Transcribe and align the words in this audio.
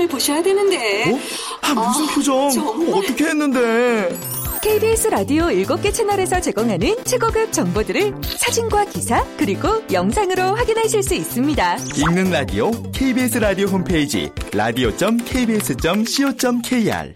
표정을 0.00 0.08
보셔야 0.08 0.42
되는데. 0.42 1.12
어? 1.12 1.18
아, 1.62 1.74
무슨 1.74 2.08
아, 2.08 2.14
표정? 2.14 2.50
정말... 2.50 2.98
어떻게 2.98 3.26
했는데? 3.26 4.18
KBS 4.62 5.08
라디오 5.08 5.46
7개 5.46 5.92
채널에서 5.92 6.40
제공하는 6.40 7.04
최고급 7.04 7.52
정보들을 7.52 8.14
사진과 8.22 8.84
기사 8.86 9.24
그리고 9.36 9.68
영상으로 9.90 10.54
확인하실 10.56 11.02
수 11.02 11.14
있습니다. 11.14 11.76
읽는 11.96 12.30
라디오 12.30 12.70
KBS 12.92 13.38
라디오 13.38 13.66
홈페이지 13.68 14.30
라디오.kbs.co.kr 14.52 17.14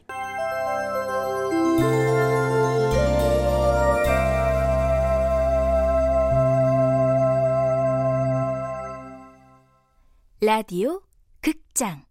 라디오 10.40 11.00
극장 11.42 12.02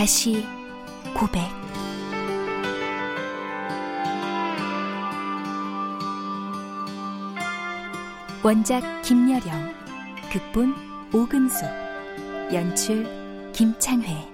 다시 0.00 0.46
고백 1.14 1.42
원작 8.42 9.02
김여령 9.02 9.74
극본 10.32 10.74
오금수 11.12 11.66
연출 12.50 13.04
김창회 13.52 14.26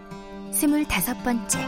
스물다섯 0.53 1.25
번째 1.25 1.59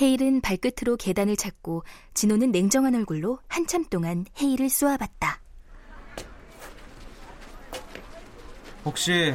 헤일은 0.00 0.42
발끝으로 0.42 0.96
계단을 0.96 1.34
찾고 1.34 1.82
진호는 2.14 2.52
냉정한 2.52 2.94
얼굴로 2.94 3.40
한참 3.48 3.84
동안 3.86 4.26
헤일을 4.40 4.70
쏘아봤다. 4.70 5.45
혹시 8.86 9.34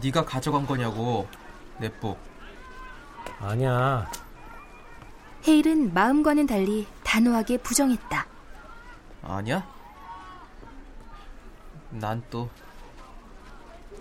네가 0.00 0.24
가져간 0.24 0.66
거냐고 0.66 1.28
넷북 1.78 2.18
아니야. 3.38 4.10
헤일은 5.46 5.92
마음과는 5.92 6.46
달리 6.46 6.86
단호하게 7.04 7.58
부정했다. 7.58 8.26
아니야? 9.22 9.66
난 11.90 12.22
또. 12.30 12.48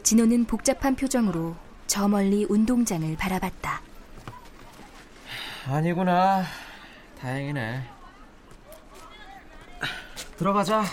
진호는 0.04 0.46
복잡한 0.46 0.96
표정으로 0.96 1.54
저 1.88 2.08
멀리 2.08 2.46
운동장을 2.48 3.18
바라봤다. 3.18 3.82
아니구나. 5.68 6.44
다행이네. 7.20 7.90
들어가자 10.38 10.84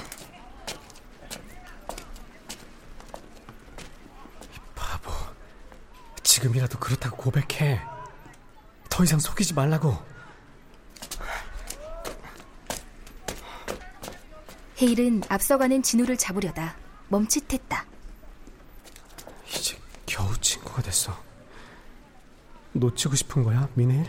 지금이라도 6.38 6.78
그렇다고 6.78 7.16
고백해. 7.16 7.80
더 8.88 9.04
이상 9.04 9.18
속이지 9.18 9.54
말라고. 9.54 9.96
헤일은 14.80 15.22
앞서가는 15.28 15.82
진우를 15.82 16.16
잡으려다 16.16 16.76
멈칫했다. 17.08 17.84
이제 19.48 19.76
겨우 20.06 20.36
친구가 20.38 20.82
됐어. 20.82 21.20
놓치고 22.72 23.16
싶은 23.16 23.42
거야, 23.42 23.68
미네 23.74 24.04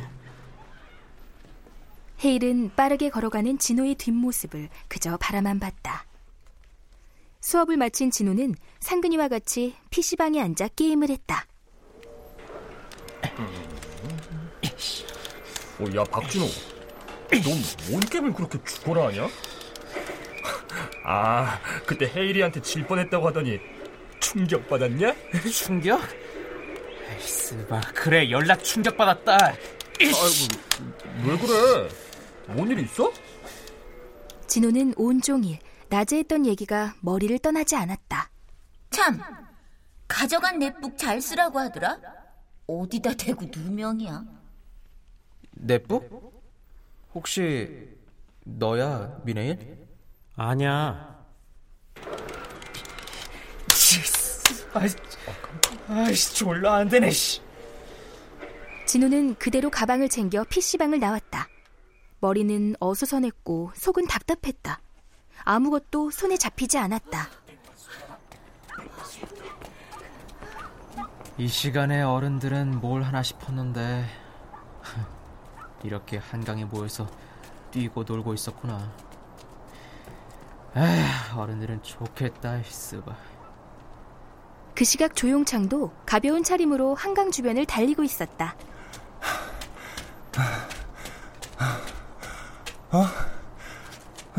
헤일은 2.23 2.75
빠르게 2.75 3.09
걸어가는 3.09 3.57
진호의 3.57 3.95
뒷모습을 3.95 4.69
그저 4.87 5.17
바라만 5.17 5.59
봤다. 5.59 6.05
수업을 7.41 7.77
마친 7.77 8.11
진호는 8.11 8.53
상근이와 8.81 9.29
같이 9.29 9.75
PC방에 9.89 10.39
앉아 10.41 10.67
게임을 10.75 11.09
했다. 11.09 11.47
야 15.95 16.03
박진호, 16.03 16.45
넌뭔 17.31 17.99
게임을 18.09 18.33
그렇게 18.33 18.59
죽어라 18.65 19.07
하냐? 19.07 19.27
아, 21.05 21.59
그때 21.85 22.05
헤이리한테 22.13 22.61
질 22.61 22.85
뻔했다고 22.85 23.27
하더니 23.29 23.59
충격 24.19 24.67
받았냐? 24.67 25.13
충격? 25.51 26.01
에이스바 27.15 27.79
그래 27.95 28.29
연락 28.29 28.63
충격 28.63 28.97
받았다. 28.97 29.37
아이고 29.41 31.25
왜 31.25 31.37
그래? 31.37 31.89
뭔 32.47 32.69
일 32.71 32.79
있어? 32.79 33.11
진호는 34.47 34.93
온종일 34.97 35.59
낮에 35.89 36.17
했던 36.17 36.45
얘기가 36.45 36.95
머리를 37.01 37.37
떠나지 37.39 37.75
않았다. 37.75 38.29
참, 38.91 39.19
가져간 40.07 40.59
넷북 40.59 40.97
잘 40.97 41.21
쓰라고 41.21 41.59
하더라. 41.59 41.97
어디다 42.67 43.13
대고 43.13 43.45
누명이야? 43.51 44.23
내북? 45.59 46.41
혹시 47.13 47.89
너야, 48.43 49.19
미네일? 49.23 49.87
아니야. 50.35 51.19
아이씨, 55.87 56.35
졸라 56.35 56.75
안 56.75 56.87
되네, 56.89 57.09
씨. 57.11 57.41
진우는 58.85 59.35
그대로 59.35 59.69
가방을 59.69 60.09
챙겨 60.09 60.43
PC방을 60.43 60.99
나왔다. 60.99 61.47
머리는 62.21 62.75
어수선했고 62.79 63.71
속은 63.75 64.07
답답했다. 64.07 64.81
아무것도 65.43 66.11
손에 66.11 66.37
잡히지 66.37 66.77
않았다. 66.77 67.29
이 71.37 71.47
시간에 71.47 72.01
어른들은 72.01 72.79
뭘 72.79 73.03
하나 73.03 73.23
싶었는데 73.23 74.05
이렇게 75.83 76.17
한강에 76.17 76.65
모여서 76.65 77.07
뛰고 77.71 78.03
놀고 78.03 78.33
있었구나. 78.33 78.91
에휴, 80.75 81.39
어른들은 81.39 81.83
좋겠다, 81.83 82.61
쓰바. 82.63 83.15
그 84.75 84.83
시각 84.85 85.15
조용창도 85.15 85.91
가벼운 86.05 86.43
차림으로 86.43 86.95
한강 86.95 87.31
주변을 87.31 87.65
달리고 87.65 88.03
있었다. 88.03 88.55
어? 92.91 93.05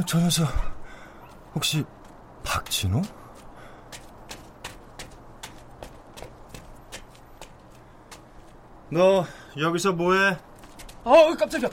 저 0.06 0.18
녀석 0.18 0.48
혹시 1.54 1.84
박진호? 2.42 3.02
너 8.90 9.24
여기서 9.56 9.92
뭐해? 9.92 10.36
어 11.04 11.34
깜짝이야. 11.34 11.70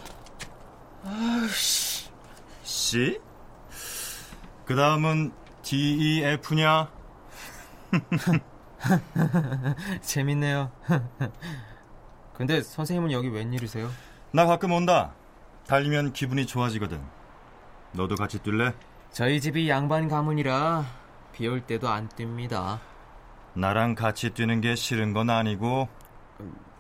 아씨. 1.03 2.09
C? 2.63 3.19
그 4.65 4.75
다음은 4.75 5.31
D, 5.63 5.75
E, 5.99 6.23
F냐? 6.23 6.89
재밌네요. 10.01 10.71
근데 12.33 12.61
선생님은 12.61 13.11
여기 13.11 13.29
웬일이세요? 13.29 13.89
나 14.31 14.45
가끔 14.45 14.71
온다. 14.71 15.13
달리면 15.67 16.13
기분이 16.13 16.45
좋아지거든. 16.45 17.01
너도 17.93 18.16
같이 18.16 18.39
뛸래? 18.39 18.73
저희 19.11 19.41
집이 19.41 19.69
양반 19.69 20.07
가문이라 20.07 20.85
비 21.34 21.47
올 21.47 21.61
때도 21.61 21.90
안 21.90 22.07
뜁니다. 22.09 22.79
나랑 23.53 23.96
같이 23.96 24.29
뛰는 24.31 24.61
게 24.61 24.75
싫은 24.75 25.13
건 25.13 25.29
아니고 25.29 25.87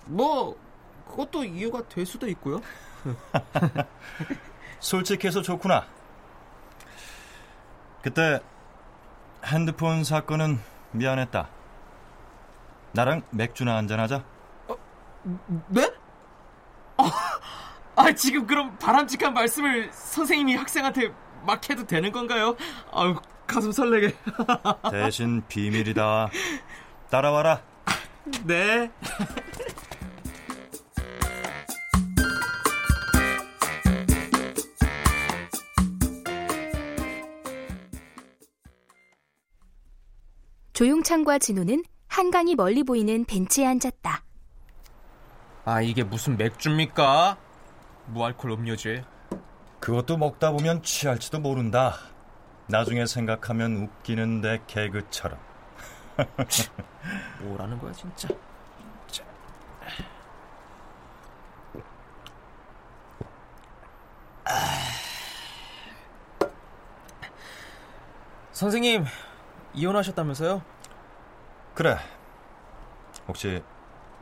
뭐 0.05 0.55
그것도 1.07 1.43
이유가 1.43 1.87
될 1.87 2.05
수도 2.05 2.27
있고요. 2.27 2.61
솔직해서 4.79 5.41
좋구나. 5.41 5.85
그때 8.01 8.39
핸드폰 9.45 10.03
사건은 10.03 10.59
미안했다. 10.91 11.49
나랑 12.91 13.23
맥주나 13.31 13.75
한잔하자. 13.75 14.23
어, 14.67 14.75
네? 15.67 15.91
아, 16.97 17.11
아, 17.95 18.11
지금 18.13 18.45
그럼 18.47 18.77
바람직한 18.77 19.33
말씀을 19.33 19.91
선생님이 19.91 20.55
학생한테 20.55 21.13
막 21.45 21.69
해도 21.69 21.85
되는 21.85 22.11
건가요? 22.11 22.55
아유, 22.91 23.15
가슴 23.45 23.71
설레게. 23.71 24.15
대신 24.91 25.43
비밀이다. 25.47 26.29
따라와라. 27.09 27.61
네. 28.43 28.91
조용창과 40.77 41.39
진호는 41.39 41.83
한강이 42.07 42.53
멀리 42.53 42.83
보이는 42.83 43.25
벤치에 43.25 43.65
앉았다. 43.65 44.23
아, 45.65 45.81
이게 45.81 46.03
무슨 46.03 46.37
맥주입니까? 46.37 47.35
무알콜 48.05 48.51
음료지. 48.51 49.03
그것도 49.79 50.17
먹다 50.17 50.51
보면 50.51 50.83
취할지도 50.83 51.39
모른다. 51.39 51.95
나중에 52.67 53.07
생각하면 53.07 53.89
웃기는 53.89 54.41
내 54.41 54.61
개그처럼. 54.67 55.39
뭐라는 57.41 57.79
거야, 57.79 57.91
진짜. 57.93 58.27
선생님, 68.51 69.05
이혼하셨다면서요? 69.77 70.61
그래. 71.75 71.97
혹시 73.27 73.63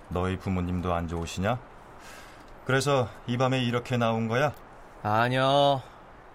너희 0.10 0.38
부모님도 0.38 0.94
안 0.94 1.08
좋으시냐? 1.08 1.58
그래서 2.66 3.08
이 3.26 3.38
밤에 3.38 3.64
이렇게 3.64 3.96
나온 3.96 4.28
거야? 4.28 4.54
아니요. 5.02 5.82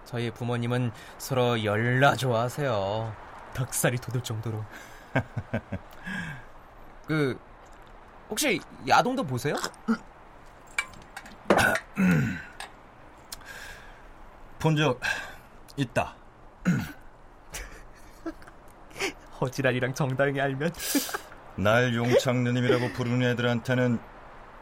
저희 0.06 0.30
부모님은 0.30 0.90
서로 1.18 1.62
열나 1.62 2.16
좋아하세요. 2.16 3.14
덕살이 3.54 3.98
돋을 3.98 4.22
정도로. 4.22 4.64
그 7.06 7.38
혹시 8.30 8.60
야동도 8.88 9.24
보세요? 9.24 9.54
본 14.58 14.76
적 14.76 15.00
있다. 15.76 16.14
허지랄이랑 19.40 19.94
정다영이 19.94 20.40
알면 20.40 20.72
날 21.56 21.94
용창 21.94 22.44
누님이라고 22.44 22.92
부르는 22.92 23.22
애들한테는 23.30 23.98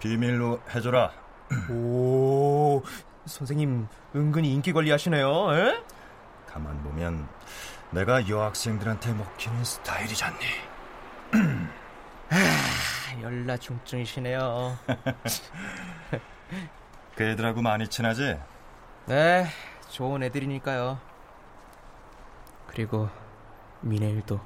비밀로 0.00 0.60
해줘라. 0.74 1.12
오 1.70 2.82
선생님 3.26 3.88
은근히 4.14 4.52
인기 4.52 4.72
관리하시네요. 4.72 5.54
에? 5.54 5.82
가만 6.46 6.82
보면 6.82 7.28
내가 7.90 8.28
여학생들한테 8.28 9.12
먹히는 9.14 9.64
스타일이잖니. 9.64 10.38
아, 12.30 13.22
열나 13.22 13.56
중증이시네요. 13.56 14.76
그 17.16 17.24
애들하고 17.24 17.62
많이 17.62 17.88
친하지? 17.88 18.38
네, 19.06 19.46
좋은 19.88 20.22
애들이니까요. 20.22 21.00
그리고 22.66 23.08
미네일도. 23.80 24.38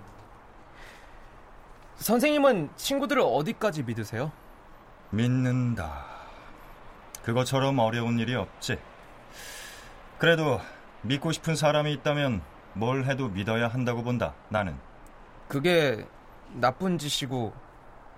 선생님은 1.97 2.71
친구들을 2.77 3.23
어디까지 3.25 3.85
믿으세요? 3.85 4.33
믿는다. 5.11 6.05
그것처럼 7.23 7.79
어려운 7.79 8.19
일이 8.19 8.35
없지. 8.35 8.79
그래도 10.19 10.61
믿고 11.03 11.33
싶은 11.33 11.55
사람이 11.57 11.93
있다면 11.95 12.43
뭘 12.75 13.05
해도 13.05 13.29
믿어야 13.29 13.69
한다고 13.69 14.03
본다. 14.03 14.35
나는. 14.49 14.77
그게 15.49 16.07
나쁜 16.55 16.99
짓이고 16.99 17.53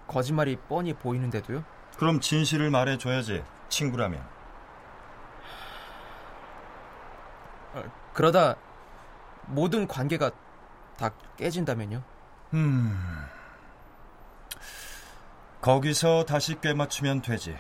거짓말이 0.07 0.57
뻔히 0.69 0.95
보이는데도요? 0.95 1.65
그럼 1.99 2.21
진실을 2.21 2.71
말해줘야지. 2.71 3.43
친구라면. 3.69 4.23
그러다 8.13 8.55
모든 9.47 9.87
관계가 9.89 10.31
다 10.97 11.11
깨진다면요? 11.37 12.03
음. 12.55 13.27
거기서 15.65 16.27
다시 16.27 16.61
꿰맞추면 16.61 17.23
되지. 17.23 17.57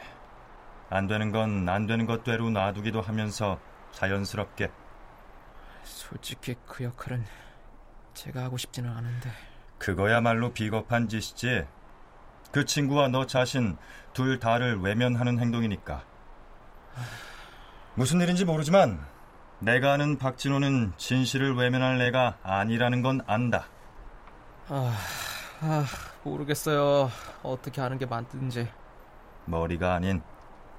안 0.90 1.06
되는 1.06 1.32
건 1.32 1.66
안 1.66 1.86
되는 1.86 2.04
것대로 2.04 2.50
놔두기도 2.50 3.00
하면서 3.00 3.58
자연스럽게. 3.92 4.70
솔직히 5.84 6.54
그 6.66 6.84
역할은 6.84 7.24
제가 8.12 8.42
하고 8.42 8.58
싶지는 8.58 8.90
않은데. 8.90 9.30
그거야말로 9.78 10.52
비겁한 10.52 11.08
짓이지. 11.08 11.64
그 12.52 12.66
친구와 12.66 13.08
너 13.08 13.24
자신 13.24 13.78
둘 14.12 14.38
다를 14.38 14.78
외면하는 14.80 15.38
행동이니까. 15.38 16.04
무슨 17.94 18.20
일인지 18.20 18.44
모르지만 18.44 19.02
내가 19.60 19.94
아는 19.94 20.18
박진호는 20.18 20.92
진실을 20.98 21.54
외면할 21.54 21.98
애가 22.02 22.36
아니라는 22.42 23.00
건 23.00 23.22
안다. 23.26 23.66
아, 24.68 24.94
아 25.62 25.86
모르겠어요. 26.24 27.10
어떻게 27.42 27.80
하는 27.80 27.98
게 27.98 28.06
맞든지. 28.06 28.68
머리가 29.44 29.94
아닌 29.94 30.22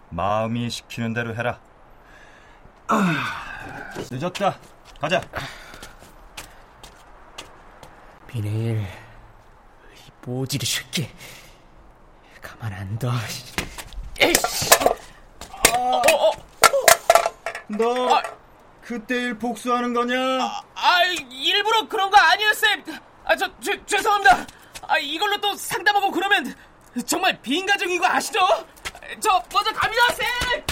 마음이 0.09 0.69
시키는 0.69 1.13
대로 1.13 1.35
해라. 1.35 1.59
아, 2.87 3.13
늦었다. 4.11 4.57
가자. 4.99 5.21
비네일, 8.27 8.81
이 8.81 10.11
모지리 10.25 10.65
새끼. 10.65 11.09
가만 12.41 12.73
안 12.73 12.99
둬. 12.99 13.11
에이씨! 14.19 14.69
어, 15.75 15.97
어, 15.97 16.27
어. 16.27 16.31
너 17.67 18.15
아, 18.15 18.21
그때 18.81 19.15
일 19.15 19.37
복수하는 19.37 19.93
거냐? 19.93 20.15
아, 20.43 20.61
아, 20.75 21.03
일부러 21.31 21.87
그런 21.87 22.09
거 22.11 22.17
쌤. 22.53 22.83
아, 23.23 23.35
저, 23.35 23.47
죄, 23.59 23.83
죄송합니다. 23.85 24.45
아, 24.95 24.97
이걸로 24.97 25.35
또 25.41 25.53
상담하고 25.55 26.09
그러면 26.09 26.55
정말 27.05 27.37
비인간적인 27.41 27.99
거 27.99 28.07
아시죠? 28.07 28.39
저 29.19 29.43
먼저 29.53 29.73
갑니다, 29.73 30.01
쌤. 30.13 30.63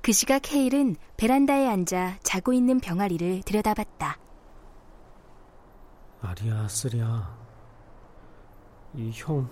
그 0.00 0.12
시각 0.12 0.50
헤일은 0.50 0.96
베란다에 1.18 1.68
앉아 1.68 2.20
자고 2.22 2.54
있는 2.54 2.80
병아리를 2.80 3.42
들여다봤다. 3.42 4.18
아리야, 6.22 6.66
쓰리야. 6.66 7.38
이 8.94 9.10
형, 9.12 9.50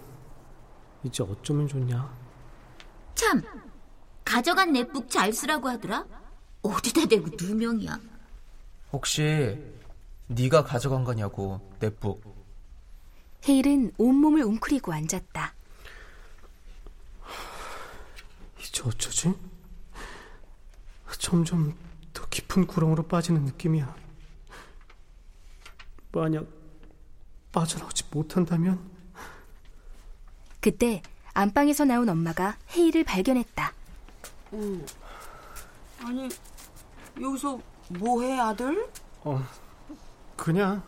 이제 1.05 1.23
어쩌면 1.23 1.69
좋냐? 1.69 2.11
참, 3.15 3.43
가져간 4.33 4.75
넷북 4.75 5.09
잘 5.09 5.33
쓰라고 5.33 5.71
하더라? 5.71 6.05
어디다 6.61 7.07
대고 7.07 7.29
누명이야? 7.41 7.99
혹시 8.93 9.57
네가 10.27 10.65
가져간 10.65 11.05
거냐고, 11.05 11.61
넷북. 11.81 12.23
헤일은 13.49 13.93
온몸을 13.97 14.43
웅크리고 14.43 14.93
앉았다. 14.93 15.55
이제 18.61 18.83
어쩌지? 18.85 19.33
점점 21.19 21.75
더 22.13 22.29
깊은 22.29 22.67
구렁으로 22.67 23.05
빠지는 23.07 23.47
느낌이야. 23.47 23.97
만약 26.13 26.47
빠져나오지 27.51 28.05
못한다면? 28.11 28.79
그때 30.61 31.01
안방에서 31.33 31.87
나온 31.87 32.11
엄마가 32.11 32.59
헤이를 32.77 33.05
발견했다. 33.05 33.78
어, 34.53 34.85
아니 36.05 36.29
여기서 37.21 37.59
뭐해 37.89 38.39
아들? 38.39 38.89
어, 39.25 39.43
그냥. 40.37 40.83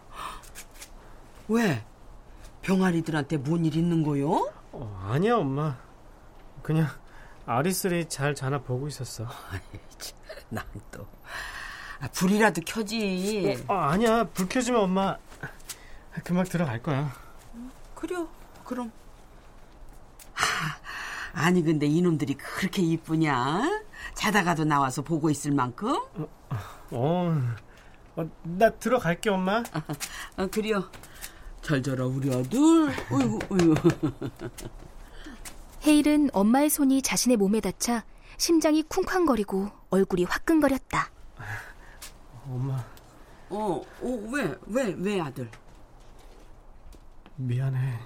왜? 1.48 1.84
병아리들한테 2.62 3.38
뭔 3.38 3.64
일 3.64 3.76
있는 3.76 4.02
거요? 4.02 4.50
어, 4.72 5.08
아니야 5.10 5.36
엄마. 5.36 5.76
그냥 6.62 6.86
아리스리 7.46 8.08
잘 8.08 8.34
자나 8.34 8.60
보고 8.60 8.86
있었어. 8.86 9.26
난 10.48 10.64
또. 10.90 11.06
아, 12.00 12.08
불이라도 12.12 12.62
켜지. 12.64 13.64
어, 13.68 13.74
아, 13.74 13.90
아니야. 13.90 14.24
불 14.24 14.48
켜지면 14.48 14.80
엄마 14.82 15.16
금방 16.24 16.44
들어갈 16.44 16.82
거야. 16.82 17.12
그래, 17.94 18.16
그럼. 18.64 18.92
하, 21.32 21.46
아니 21.46 21.62
근데 21.62 21.86
이놈들이 21.86 22.34
그렇게 22.34 22.82
이쁘냐? 22.82 23.62
자다가도 24.14 24.64
나와서 24.64 25.02
보고 25.02 25.30
있을 25.30 25.52
만큼? 25.52 25.94
어, 26.16 26.28
어, 26.50 26.56
어 26.92 27.70
나 28.42 28.70
들어갈게 28.70 29.30
엄마. 29.30 29.62
아, 29.72 29.82
아 30.36 30.46
그래요. 30.46 30.90
잘 31.62 31.82
자라 31.82 32.06
우리 32.06 32.28
아들. 32.34 32.58
어이구, 33.10 33.38
어이구. 33.50 33.74
헤일은 35.86 36.30
엄마의 36.32 36.68
손이 36.70 37.02
자신의 37.02 37.36
몸에 37.36 37.60
닿자 37.60 38.04
심장이 38.36 38.82
쿵쾅거리고 38.82 39.70
얼굴이 39.90 40.24
화끈거렸다. 40.24 41.10
엄마. 42.46 42.84
어, 43.48 43.82
어, 44.02 44.28
왜, 44.32 44.54
왜, 44.66 44.94
왜 44.98 45.20
아들? 45.20 45.50
미안해. 47.36 47.98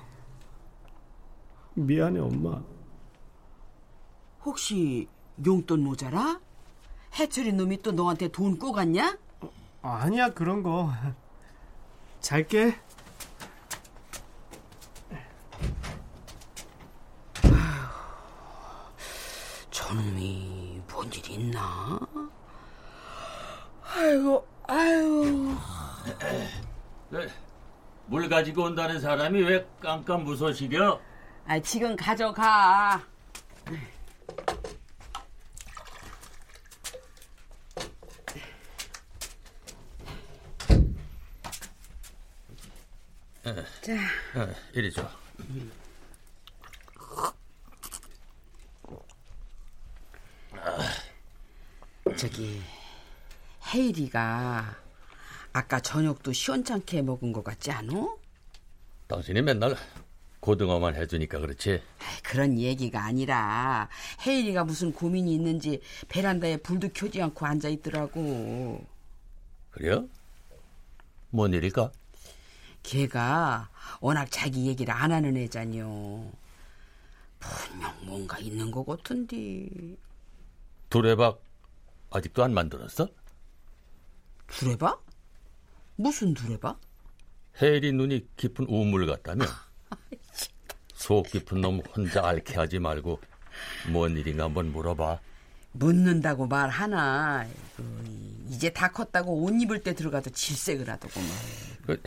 미안해 1.74 2.20
엄마. 2.20 2.62
혹시 4.44 5.08
용돈 5.44 5.80
모자라? 5.82 6.40
해철이 7.14 7.52
놈이 7.52 7.82
또 7.82 7.92
너한테 7.92 8.28
돈 8.28 8.58
꼬갔냐? 8.58 9.16
아니야 9.82 10.32
그런 10.32 10.62
거. 10.62 10.90
잘게. 12.20 12.74
저놈이 19.70 20.80
뭔 20.90 21.10
일 21.12 21.30
있나? 21.30 21.98
아이고, 23.82 24.46
아이고. 24.66 25.54
물 28.06 28.28
가지고 28.28 28.64
온다는 28.64 29.00
사람이 29.00 29.42
왜 29.42 29.66
깜깜 29.80 30.24
무소식이야? 30.24 30.98
아, 31.46 31.60
지금 31.60 31.96
가져가. 31.96 33.02
자, 43.82 43.92
어, 44.36 44.48
이리 44.72 44.90
줘. 44.90 45.08
저기 52.16 52.60
헤이리가 53.72 54.76
아까 55.52 55.80
저녁도 55.80 56.32
시원찮게 56.32 57.02
먹은 57.02 57.32
것 57.32 57.44
같지 57.44 57.70
않어? 57.70 58.18
당신이 59.06 59.42
맨날 59.42 59.76
고등어만 60.40 60.96
해주니까 60.96 61.38
그렇지. 61.38 61.82
그런 62.22 62.58
얘기가 62.58 63.04
아니라 63.04 63.88
헤이리가 64.26 64.64
무슨 64.64 64.92
고민이 64.92 65.32
있는지 65.32 65.80
베란다에 66.08 66.56
불도 66.58 66.88
켜지 66.92 67.22
않고 67.22 67.46
앉아 67.46 67.68
있더라고. 67.68 68.84
그래요? 69.70 70.08
뭔 71.30 71.52
일일까? 71.52 71.90
걔가 72.84 73.68
워낙 74.00 74.28
자기 74.30 74.66
얘기를 74.66 74.94
안 74.94 75.10
하는 75.10 75.36
애잖요. 75.36 76.30
분명 77.40 77.94
뭔가 78.02 78.38
있는 78.38 78.70
것 78.70 78.86
같은데. 78.86 79.96
두레박 80.90 81.42
아직도 82.10 82.44
안 82.44 82.54
만들었어? 82.54 83.08
두레박? 84.46 85.04
무슨 85.96 86.34
두레박? 86.34 86.80
해리 87.60 87.90
눈이 87.92 88.28
깊은 88.36 88.66
우물 88.68 89.06
같다며. 89.06 89.46
속 90.94 91.26
깊은 91.26 91.60
놈 91.60 91.80
혼자 91.94 92.24
앓게 92.24 92.54
하지 92.54 92.78
말고 92.78 93.20
뭔 93.90 94.16
일인가 94.16 94.44
한번 94.44 94.70
물어봐. 94.72 95.18
묻는다고 95.72 96.46
말하나. 96.46 97.40
아이고, 97.40 97.84
이제 98.48 98.70
다 98.70 98.90
컸다고 98.92 99.42
옷 99.42 99.50
입을 99.60 99.82
때 99.82 99.94
들어가도 99.94 100.30
질색을 100.30 100.88
하더구만. 100.88 101.28
그, 101.86 102.00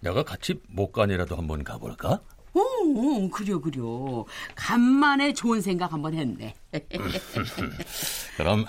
내가 0.00 0.22
같이 0.22 0.60
목간이라도 0.68 1.36
한번 1.36 1.62
가볼까? 1.64 2.20
오, 2.52 2.60
오, 2.60 3.30
그려 3.30 3.60
그려. 3.60 4.24
간만에 4.54 5.32
좋은 5.34 5.60
생각 5.60 5.92
한번 5.92 6.14
했네. 6.14 6.54
그럼 8.36 8.64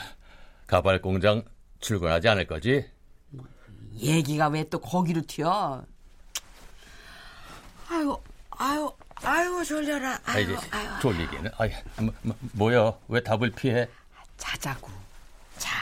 가발 0.67 1.01
공장 1.01 1.43
출근하지 1.79 2.27
않을 2.29 2.47
거지? 2.47 2.85
얘기가 3.95 4.47
왜 4.49 4.63
또 4.69 4.79
거기로 4.79 5.21
튀어? 5.27 5.83
아유, 7.89 8.17
아유, 8.51 8.91
아유 9.15 9.63
졸려라. 9.65 10.13
아, 10.25 10.31
아유, 10.33 10.43
이제 10.43 10.55
아유. 10.71 10.87
졸리기는. 11.01 11.51
아이, 11.57 11.71
뭐, 11.99 12.13
뭐, 12.21 12.35
뭐 12.53 12.73
야? 12.73 12.93
왜 13.07 13.21
답을 13.21 13.51
피해? 13.51 13.87
자자고. 14.37 14.89
자, 15.57 15.77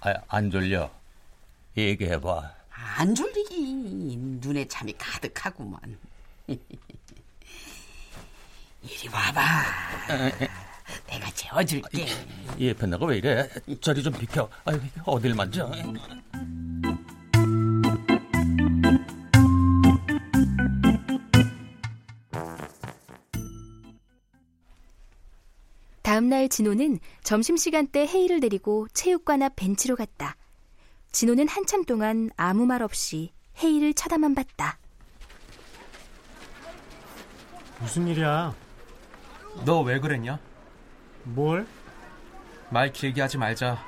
아, 0.00 0.14
안 0.28 0.50
졸려. 0.50 0.90
얘기해봐. 1.76 2.54
안 2.96 3.14
졸리기. 3.14 3.41
눈에 3.64 4.66
잠이 4.66 4.92
가득하구만. 4.98 5.80
이리 8.82 9.08
와봐. 9.08 9.40
내가 11.06 11.30
재워줄게. 11.34 12.06
이 12.58 12.68
옆에 12.68 12.86
나가 12.86 13.06
왜 13.06 13.18
이래? 13.18 13.48
저리 13.80 14.02
좀 14.02 14.12
비켜. 14.12 14.48
아유, 14.64 14.80
어딜 15.04 15.34
만져? 15.34 15.70
다음 26.02 26.28
날 26.28 26.48
진호는 26.48 26.98
점심시간 27.22 27.86
때 27.86 28.06
헤이를 28.06 28.40
데리고 28.40 28.86
체육관 28.92 29.42
앞 29.42 29.54
벤치로 29.56 29.96
갔다. 29.96 30.36
진호는 31.12 31.48
한참 31.48 31.84
동안 31.84 32.30
아무 32.36 32.66
말 32.66 32.82
없이 32.82 33.30
헤이를 33.62 33.94
쳐다만 33.94 34.34
봤다. 34.34 34.78
무슨 37.78 38.06
일이야? 38.06 38.54
너 39.64 39.82
왜 39.82 39.98
그랬냐? 40.00 40.38
뭘? 41.24 41.66
말 42.70 42.92
길게 42.92 43.20
하지 43.20 43.38
말자. 43.38 43.84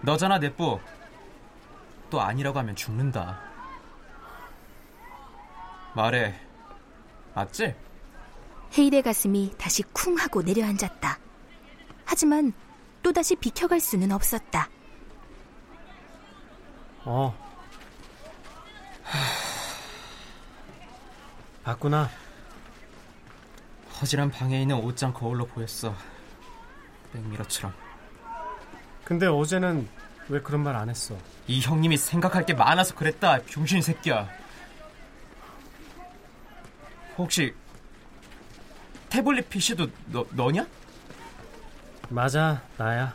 너잖아, 0.00 0.38
내뿌. 0.38 0.80
또 2.10 2.20
아니라고 2.20 2.58
하면 2.60 2.74
죽는다. 2.76 3.40
말해. 5.94 6.40
맞지? 7.34 7.74
헤일의 8.76 9.02
가슴이 9.02 9.54
다시 9.58 9.82
쿵 9.82 10.16
하고 10.16 10.42
내려앉았다. 10.42 11.18
하지만 12.04 12.52
또다시 13.02 13.36
비켜갈 13.36 13.80
수는 13.80 14.12
없었다. 14.12 14.68
어. 17.04 17.47
봤구나. 21.68 22.08
허술한 24.00 24.30
방에 24.30 24.62
있는 24.62 24.76
옷장 24.76 25.12
거울로 25.12 25.44
보였어. 25.46 25.94
백미러처럼. 27.12 27.74
근데 29.04 29.26
어제는 29.26 29.86
왜 30.28 30.40
그런 30.40 30.62
말 30.62 30.76
안 30.76 30.88
했어? 30.88 31.16
이 31.46 31.60
형님이 31.60 31.96
생각할 31.98 32.46
게 32.46 32.54
많아서 32.54 32.94
그랬다, 32.94 33.40
병신 33.42 33.82
새끼야. 33.82 34.28
혹시 37.18 37.54
태블릿 39.10 39.50
PC도 39.50 39.88
너, 40.06 40.26
너냐? 40.30 40.66
맞아, 42.08 42.62
나야. 42.78 43.14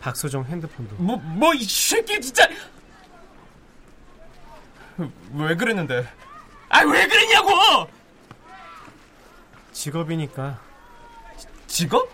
박소정 0.00 0.44
핸드폰도. 0.44 0.94
뭐, 0.96 1.16
뭐, 1.16 1.54
이 1.54 1.64
새끼 1.64 2.20
진짜! 2.20 2.48
왜 5.32 5.56
그랬는데? 5.56 6.06
아, 6.78 6.82
왜 6.82 7.08
그랬냐고! 7.08 7.50
직업이니까. 9.72 10.60
직업? 11.66 12.08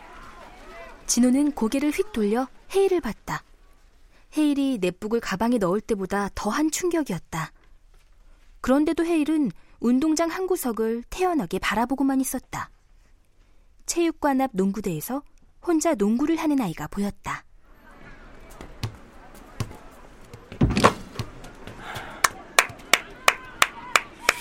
진호는 1.07 1.53
고개를 1.53 1.91
휙 1.91 2.13
돌려 2.13 2.49
헤일을 2.75 3.03
봤다. 3.03 3.45
헤일이 4.39 4.79
넷북을 4.81 5.21
가방에 5.21 5.59
넣을 5.59 5.83
때보다 5.83 6.31
더한 6.35 6.71
충격이었다. 6.71 7.53
그런데도 8.63 9.05
헤일은 9.05 9.51
운동장 9.81 10.31
한 10.31 10.47
구석을 10.47 11.05
태연하게 11.11 11.59
바라보고만 11.59 12.23
있었다. 12.23 12.71
체육관 13.85 14.41
앞 14.41 14.53
농구대에서 14.55 15.23
혼자 15.61 15.95
농구를 15.95 16.37
하는 16.37 16.63
아이가 16.63 16.87
보였다. 16.87 17.44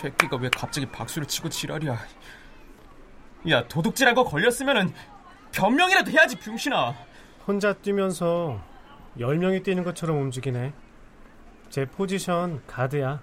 새끼가 0.04 0.36
왜 0.36 0.50
갑자기 0.50 0.86
박수를 0.86 1.28
치고 1.28 1.48
지랄이야. 1.48 1.98
야, 3.50 3.68
도둑질한 3.70 4.16
거 4.16 4.26
걸렸으면은 4.26 4.94
변명이라도 5.54 6.12
해야지, 6.12 6.38
병신아. 6.38 6.94
혼자 7.48 7.74
뛰면서 7.74 8.62
10명이 9.18 9.64
뛰는 9.64 9.84
것처럼 9.84 10.18
움직이네. 10.22 10.74
제 11.70 11.86
포지션 11.86 12.62
가드야. 12.68 13.22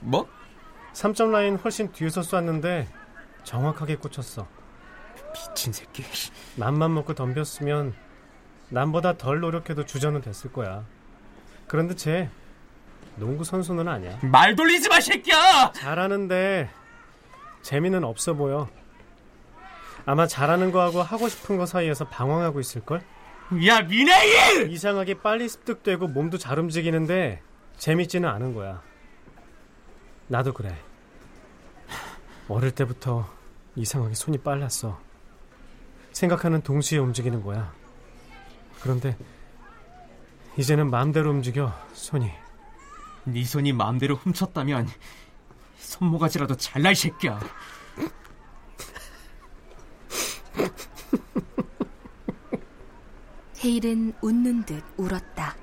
뭐? 0.00 0.28
3점 0.92 1.30
라인 1.30 1.56
훨씬 1.56 1.90
뒤에서 1.92 2.22
쐈는데 2.22 2.86
정확하게 3.44 3.96
꽂혔어. 3.96 4.46
미친 5.32 5.72
새끼. 5.72 6.04
맘만 6.56 6.92
먹고 6.92 7.14
덤볐으면 7.14 7.94
남보다 8.68 9.16
덜 9.16 9.40
노력해도 9.40 9.86
주전은 9.86 10.20
됐을 10.20 10.52
거야. 10.52 10.84
그런데 11.66 11.94
쟤 11.94 12.28
농구 13.16 13.44
선수는 13.44 13.86
아니야. 13.88 14.18
말 14.22 14.54
돌리지 14.56 14.88
마, 14.88 15.00
새끼야! 15.00 15.72
잘하는데 15.72 16.70
재미는 17.62 18.04
없어 18.04 18.34
보여. 18.34 18.68
아마 20.04 20.26
잘하는 20.26 20.72
거하고 20.72 21.02
하고 21.02 21.28
싶은 21.28 21.56
거 21.58 21.66
사이에서 21.66 22.08
방황하고 22.08 22.58
있을걸? 22.60 23.02
야, 23.66 23.82
미네일! 23.82 24.70
이상하게 24.70 25.20
빨리 25.20 25.48
습득되고 25.48 26.08
몸도 26.08 26.38
잘 26.38 26.58
움직이는데 26.58 27.42
재밌지는 27.76 28.28
않은 28.28 28.54
거야. 28.54 28.82
나도 30.28 30.54
그래. 30.54 30.74
어릴 32.48 32.70
때부터 32.72 33.28
이상하게 33.76 34.14
손이 34.14 34.38
빨랐어. 34.38 34.98
생각하는 36.12 36.62
동시에 36.62 36.98
움직이는 36.98 37.42
거야. 37.42 37.72
그런데 38.80 39.16
이제는 40.56 40.90
마음대로 40.90 41.30
움직여 41.30 41.72
손이. 41.92 42.30
네 43.24 43.44
손이 43.44 43.72
마음대로 43.72 44.16
훔쳤다면 44.16 44.88
손모가지라도 45.78 46.56
잘날 46.56 46.94
새끼야. 46.94 47.40
헤일은 53.64 54.12
웃는 54.20 54.64
듯 54.64 54.82
울었다. 54.96 55.54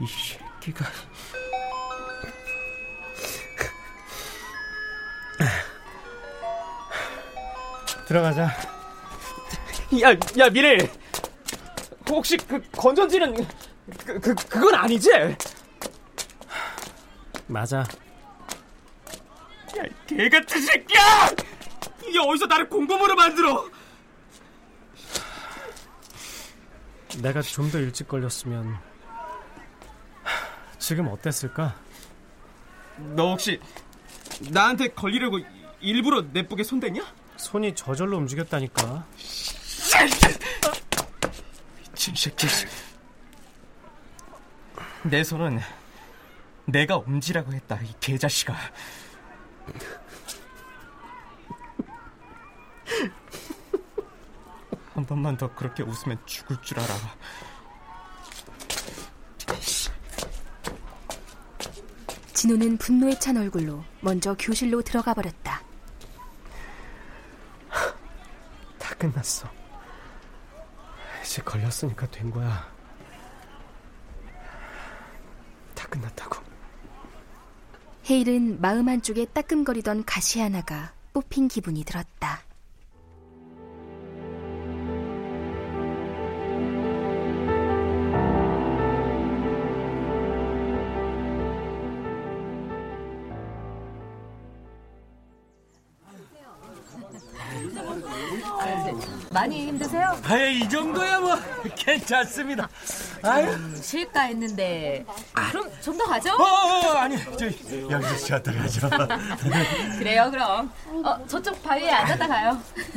이 0.00 0.06
새끼가. 0.06 0.86
들어가자. 8.06 8.42
야, 10.02 10.10
야, 10.38 10.50
미래. 10.50 10.78
혹시 12.08 12.36
그 12.36 12.60
건전지는 12.72 13.46
그, 14.04 14.20
그 14.20 14.34
그건 14.34 14.74
아니지? 14.74 15.10
맞아. 17.50 17.78
야, 17.80 17.84
개 20.06 20.28
같은 20.28 20.60
새끼야! 20.62 21.30
이게 22.06 22.18
어디서 22.18 22.46
나를 22.46 22.68
공범으로 22.68 23.14
만들어? 23.16 23.68
내가 27.20 27.42
좀 27.42 27.70
더 27.70 27.78
일찍 27.78 28.06
걸렸으면 28.08 28.78
지금 30.78 31.08
어땠을까? 31.08 31.74
너 33.16 33.30
혹시 33.30 33.60
나한테 34.50 34.88
걸리려고 34.88 35.40
일부러 35.80 36.22
내쁘게 36.32 36.62
손댔냐? 36.62 37.02
손이 37.36 37.74
저절로 37.74 38.16
움직였다니까. 38.18 39.06
미친 41.90 42.14
새끼. 42.14 42.46
내 45.02 45.24
손은 45.24 45.58
내가 46.70 46.98
움지라고 46.98 47.52
했다, 47.52 47.80
이 47.80 47.92
개자식아. 48.00 48.54
한 54.94 55.06
번만 55.06 55.36
더 55.36 55.52
그렇게 55.54 55.82
웃으면 55.82 56.18
죽을 56.26 56.60
줄 56.62 56.78
알아. 56.78 56.94
진호는 62.34 62.78
분노에 62.78 63.18
찬 63.18 63.36
얼굴로 63.36 63.84
먼저 64.00 64.34
교실로 64.38 64.80
들어가 64.82 65.12
버렸다. 65.12 65.62
다 68.78 68.94
끝났어. 68.94 69.50
이제 71.22 71.42
걸렸으니까 71.42 72.06
된 72.06 72.30
거야. 72.30 72.66
다 75.74 75.86
끝났다고. 75.88 76.39
헤일은 78.10 78.60
마음 78.60 78.88
한쪽에 78.88 79.24
따끔거리던 79.24 80.04
가시 80.04 80.40
하나가 80.40 80.92
뽑힌 81.12 81.46
기분이 81.46 81.84
들었다. 81.84 82.40
많이 99.32 99.68
힘드세요? 99.68 100.20
아이 100.24 100.58
이 100.58 100.68
정도야 100.68 101.20
뭐 101.20 101.36
괜찮습니다. 101.76 102.68
아유, 103.22 103.56
쉴까 103.76 104.22
했는데 104.22 105.06
그럼 105.50 105.69
좀 105.80 105.96
더 105.98 106.04
가죠? 106.04 106.30
어, 106.34 106.42
어 106.42 106.92
아니 106.98 107.16
저 107.38 107.46
여기서 107.90 108.16
쉬었다 108.16 108.52
가죠. 108.52 108.88
그래요 109.98 110.30
그럼 110.30 110.70
어, 111.04 111.26
저쪽 111.26 111.60
바위에 111.62 111.90
앉았다 111.90 112.26
가요 112.28 112.58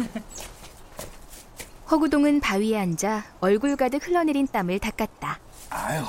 허구동은 1.91 2.39
바위에 2.39 2.79
앉아 2.79 3.23
얼굴 3.41 3.75
가득 3.75 4.07
흘러내린 4.07 4.47
땀을 4.47 4.79
닦았다. 4.79 5.39
아유, 5.69 6.03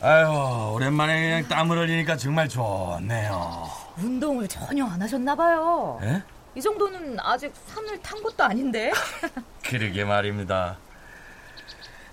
아유 0.00 0.72
오랜만에 0.74 1.20
그냥 1.20 1.48
땀을 1.48 1.76
흘리니까 1.78 2.16
정말 2.16 2.48
좋네요. 2.48 3.68
운동을 3.98 4.48
전혀 4.48 4.86
안 4.86 5.02
하셨나 5.02 5.34
봐요 5.34 5.98
예? 6.02 6.22
이 6.54 6.62
정도는 6.62 7.18
아직 7.20 7.52
산을 7.66 8.00
탄 8.00 8.22
것도 8.22 8.42
아닌데 8.44 8.90
그러게 9.64 10.04
말입니다. 10.04 10.78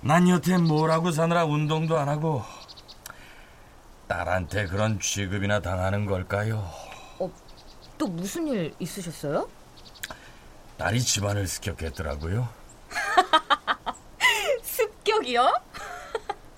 난 0.02 0.28
여태 0.30 0.58
뭐라고 0.58 1.12
사느라 1.12 1.46
운동도 1.46 1.98
안 1.98 2.10
하고 2.10 2.44
딸한테 4.20 4.66
그런 4.66 5.00
취급이나 5.00 5.60
당하는 5.62 6.06
걸까요? 6.08 6.68
또 8.00 8.08
무슨 8.08 8.48
일 8.48 8.74
있으셨어요? 8.80 9.48
딸이 10.78 11.00
집안을 11.02 11.46
습격했더라고요. 11.48 12.48
습격이요? 14.64 15.54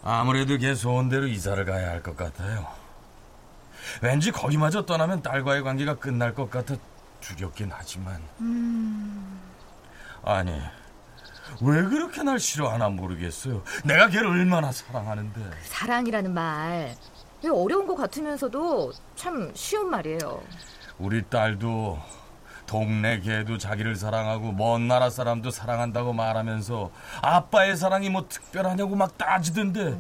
아무래도 0.04 0.58
걔 0.58 0.76
소원대로 0.76 1.28
이사를 1.28 1.64
가야 1.66 1.90
할 1.90 2.02
것 2.04 2.16
같아요. 2.16 2.68
왠지 4.02 4.32
거기마저 4.32 4.86
떠나면 4.86 5.22
딸과의 5.22 5.64
관계가 5.64 5.96
끝날 5.96 6.34
것 6.34 6.50
같아 6.50 6.76
두렵긴 7.20 7.72
하지만. 7.74 8.22
아니, 10.24 10.52
왜 11.62 11.84
그렇게 11.84 12.24
날 12.24 12.40
싫어하나 12.40 12.90
모르겠어요. 12.90 13.64
내가 13.84 14.08
걔를 14.10 14.28
얼마나 14.28 14.72
사랑하는데. 14.72 15.42
사랑이라는 15.64 16.34
말 16.34 16.96
어려운 17.50 17.88
것 17.88 17.96
같으면서도 17.96 18.92
참 19.16 19.52
쉬운 19.54 19.90
말이에요 19.90 20.42
우리 21.00 21.24
딸도 21.24 21.98
동네 22.68 23.20
개도 23.20 23.58
자기를 23.58 23.96
사랑하고 23.96 24.52
먼 24.54 24.88
나라 24.88 25.10
사람도 25.10 25.52
사랑한다고 25.52 26.14
말하면서 26.14 26.90
아빠의 27.22 27.76
사랑이 27.76 28.10
뭐 28.10 28.28
특별하냐고 28.30 28.96
막 28.96 29.18
따지던데. 29.18 29.98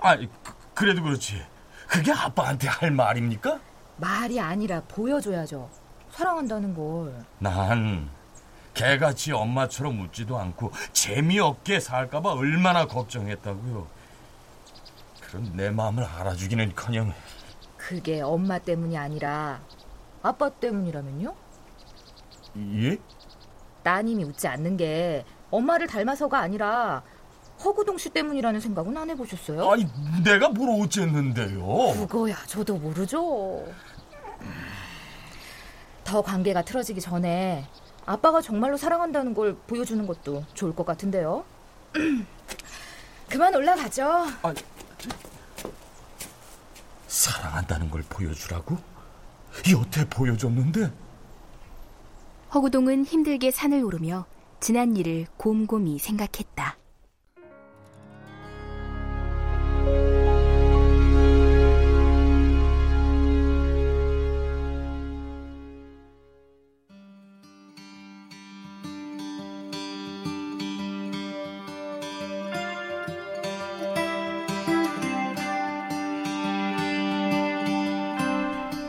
아니, 0.00 0.26
그, 0.42 0.52
그래도 0.72 1.02
그렇지. 1.02 1.42
그게 1.88 2.10
아빠한테 2.12 2.68
할 2.68 2.90
말입니까? 2.92 3.58
말이 3.98 4.40
아니라 4.40 4.80
보여줘야죠 4.88 5.68
사랑한다는 6.12 6.74
걸 6.74 7.12
난 7.38 8.08
개같이 8.72 9.32
엄마처럼 9.32 10.00
웃지도 10.00 10.38
않고 10.38 10.72
재미없게 10.94 11.78
살까봐 11.78 12.32
얼마나 12.32 12.86
걱정했다고요. 12.86 13.86
그런 15.32 15.50
내 15.54 15.70
마음을 15.70 16.04
알아주기는커녕 16.04 17.14
그게 17.78 18.20
엄마 18.20 18.58
때문이 18.58 18.98
아니라 18.98 19.62
아빠 20.22 20.50
때문이라면요? 20.50 21.34
예? 22.58 22.98
따님이 23.82 24.24
웃지 24.24 24.46
않는 24.46 24.76
게 24.76 25.24
엄마를 25.50 25.86
닮아서가 25.86 26.38
아니라 26.38 27.02
허구동 27.64 27.96
씨 27.96 28.10
때문이라는 28.10 28.60
생각은 28.60 28.94
안 28.94 29.08
해보셨어요? 29.08 29.70
아니 29.70 29.86
내가 30.22 30.50
뭘 30.50 30.82
어쨌는데요? 30.82 31.94
그거야 32.06 32.36
저도 32.46 32.76
모르죠. 32.76 33.64
더 36.04 36.20
관계가 36.20 36.60
틀어지기 36.62 37.00
전에 37.00 37.66
아빠가 38.04 38.42
정말로 38.42 38.76
사랑한다는 38.76 39.32
걸 39.32 39.56
보여주는 39.66 40.06
것도 40.06 40.44
좋을 40.52 40.74
것 40.74 40.84
같은데요. 40.84 41.44
그만 43.30 43.54
올라가죠. 43.54 44.04
아, 44.42 44.54
사랑한다는 47.08 47.90
걸 47.90 48.02
보여주라고? 48.08 48.76
여태 49.72 50.08
보여줬는데? 50.08 50.90
허구동은 52.54 53.04
힘들게 53.04 53.50
산을 53.50 53.84
오르며 53.84 54.26
지난 54.60 54.96
일을 54.96 55.26
곰곰이 55.36 55.98
생각했다. 55.98 56.76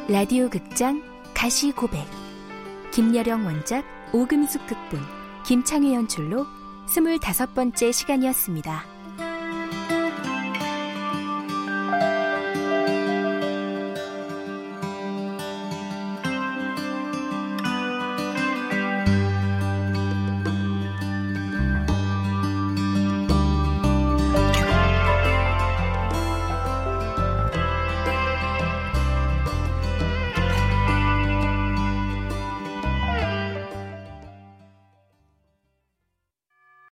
라디오 0.10 0.50
극장 0.50 1.02
가시 1.34 1.72
고백 1.72 2.06
김여령 2.92 3.46
원작 3.46 3.86
오금숙 4.12 4.68
극본 4.68 5.00
김창희 5.46 5.94
연출로 5.94 6.46
스물다섯 6.88 7.56
번째 7.56 7.94
시간이었습니다. 7.94 8.93